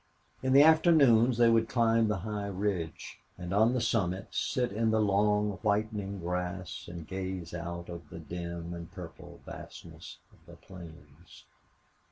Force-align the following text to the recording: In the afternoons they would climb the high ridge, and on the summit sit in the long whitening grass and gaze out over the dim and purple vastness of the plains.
In 0.41 0.53
the 0.53 0.63
afternoons 0.63 1.37
they 1.37 1.47
would 1.51 1.69
climb 1.69 2.07
the 2.07 2.21
high 2.25 2.47
ridge, 2.47 3.19
and 3.37 3.53
on 3.53 3.73
the 3.75 3.79
summit 3.81 4.29
sit 4.31 4.71
in 4.71 4.89
the 4.89 4.99
long 4.99 5.59
whitening 5.61 6.17
grass 6.17 6.87
and 6.87 7.07
gaze 7.07 7.53
out 7.53 7.87
over 7.87 8.01
the 8.15 8.19
dim 8.19 8.73
and 8.73 8.91
purple 8.91 9.41
vastness 9.45 10.17
of 10.33 10.43
the 10.47 10.55
plains. 10.55 11.45